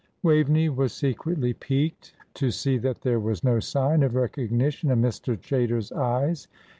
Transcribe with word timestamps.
Waveney 0.23 0.67
was 0.67 0.93
secretly 0.93 1.53
piqued 1.53 2.15
to 2.33 2.49
see 2.49 2.79
that 2.79 3.01
there 3.01 3.19
was 3.19 3.43
no 3.43 3.59
sign 3.59 4.01
of 4.01 4.15
recognition 4.15 4.89
in 4.89 4.99
Mr. 4.99 5.37
Chaytor's 5.39 5.91
eyes. 5.91 6.47